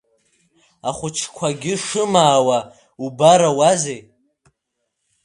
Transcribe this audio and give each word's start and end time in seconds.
Ахәыҷқәагьы 0.89 1.73
шымаауа 1.85 2.57
убарауазеи?! 3.05 4.01